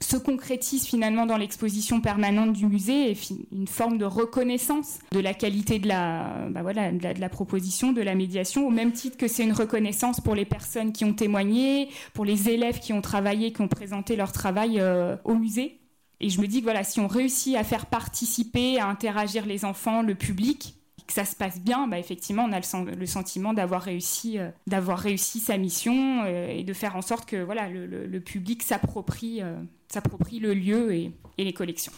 se 0.00 0.16
concrétise 0.16 0.86
finalement 0.86 1.26
dans 1.26 1.36
l'exposition 1.36 2.00
permanente 2.00 2.52
du 2.52 2.66
musée 2.66 3.10
et 3.10 3.16
une 3.52 3.66
forme 3.66 3.98
de 3.98 4.04
reconnaissance 4.04 4.98
de 5.12 5.20
la 5.20 5.34
qualité 5.34 5.78
de 5.78 5.88
la, 5.88 6.48
bah 6.50 6.62
voilà, 6.62 6.92
de 6.92 7.20
la, 7.20 7.28
proposition, 7.28 7.92
de 7.92 8.02
la 8.02 8.14
médiation, 8.14 8.66
au 8.66 8.70
même 8.70 8.92
titre 8.92 9.16
que 9.16 9.28
c'est 9.28 9.42
une 9.42 9.52
reconnaissance 9.52 10.20
pour 10.20 10.34
les 10.34 10.44
personnes 10.44 10.92
qui 10.92 11.04
ont 11.04 11.14
témoigné, 11.14 11.88
pour 12.14 12.24
les 12.24 12.48
élèves 12.48 12.78
qui 12.78 12.92
ont 12.92 13.02
travaillé, 13.02 13.52
qui 13.52 13.60
ont 13.60 13.68
présenté 13.68 14.16
leur 14.16 14.32
travail 14.32 14.78
euh, 14.78 15.16
au 15.24 15.34
musée. 15.34 15.80
Et 16.20 16.30
je 16.30 16.40
me 16.40 16.46
dis 16.46 16.58
que 16.60 16.64
voilà, 16.64 16.84
si 16.84 17.00
on 17.00 17.06
réussit 17.06 17.56
à 17.56 17.64
faire 17.64 17.86
participer, 17.86 18.78
à 18.78 18.86
interagir 18.86 19.46
les 19.46 19.64
enfants, 19.64 20.02
le 20.02 20.14
public, 20.14 20.77
que 21.08 21.14
ça 21.14 21.24
se 21.24 21.34
passe 21.34 21.58
bien, 21.60 21.88
bah 21.88 21.98
effectivement, 21.98 22.44
on 22.44 22.52
a 22.52 22.60
le, 22.60 23.06
sentiment 23.06 23.54
d'avoir 23.54 23.82
réussi, 23.82 24.38
euh, 24.38 24.50
réussi 24.70 25.40
sa 25.40 25.56
mission 25.56 26.22
euh, 26.24 26.48
et 26.48 26.64
de 26.64 26.72
faire 26.74 26.96
en 26.96 27.02
sorte 27.02 27.26
que 27.26 27.42
voilà, 27.42 27.68
le, 27.70 28.20
public 28.20 28.62
s'approprie, 28.62 29.42
euh, 29.42 29.56
s'approprie 29.88 30.38
le 30.38 30.52
lieu 30.52 30.92
et, 30.92 31.12
et 31.38 31.44
les 31.44 31.54
collections. 31.54 31.92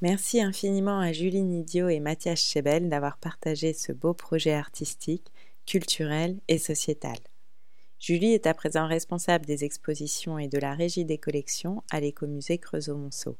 Merci 0.00 0.40
infiniment 0.40 0.98
à 0.98 1.12
Julie 1.12 1.42
Nidio 1.42 1.88
et 1.88 2.00
Mathias 2.00 2.40
Chebel 2.40 2.88
d'avoir 2.88 3.18
partagé 3.18 3.74
ce 3.74 3.92
beau 3.92 4.14
projet 4.14 4.54
artistique, 4.54 5.30
culturel 5.66 6.40
et 6.48 6.58
sociétal. 6.58 7.18
Julie 8.02 8.32
est 8.32 8.48
à 8.48 8.54
présent 8.54 8.88
responsable 8.88 9.46
des 9.46 9.62
expositions 9.62 10.36
et 10.36 10.48
de 10.48 10.58
la 10.58 10.74
régie 10.74 11.04
des 11.04 11.18
collections 11.18 11.84
à 11.92 12.00
l'écomusée 12.00 12.58
Creusot-Monceau. 12.58 13.38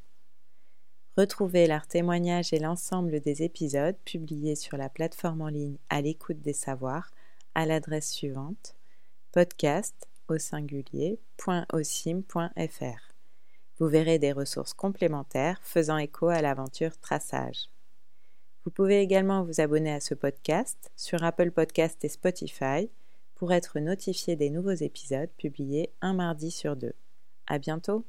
Retrouvez 1.17 1.67
leurs 1.67 1.85
témoignages 1.85 2.53
et 2.53 2.59
l'ensemble 2.59 3.19
des 3.19 3.43
épisodes 3.43 3.97
publiés 4.05 4.55
sur 4.55 4.77
la 4.77 4.87
plateforme 4.87 5.41
en 5.41 5.49
ligne 5.49 5.75
à 5.89 5.99
l'écoute 5.99 6.39
des 6.39 6.53
savoirs 6.53 7.11
à 7.55 7.65
l'adresse 7.65 8.09
suivante 8.09 8.77
podcast 9.33 10.07
au. 10.29 10.37
Vous 13.79 13.87
verrez 13.89 14.17
des 14.17 14.31
ressources 14.31 14.73
complémentaires 14.73 15.59
faisant 15.61 15.97
écho 15.97 16.29
à 16.29 16.41
l'aventure 16.41 16.97
Traçage. 17.01 17.69
Vous 18.63 18.71
pouvez 18.71 19.01
également 19.01 19.43
vous 19.43 19.59
abonner 19.59 19.91
à 19.91 19.99
ce 19.99 20.13
podcast 20.13 20.89
sur 20.95 21.21
Apple 21.21 21.51
Podcast 21.51 22.01
et 22.05 22.09
Spotify 22.09 22.89
pour 23.43 23.51
être 23.51 23.81
notifié 23.81 24.37
des 24.37 24.49
nouveaux 24.49 24.71
épisodes 24.71 25.29
publiés 25.37 25.91
un 25.99 26.13
mardi 26.13 26.49
sur 26.49 26.77
deux. 26.77 26.93
À 27.45 27.59
bientôt! 27.59 28.05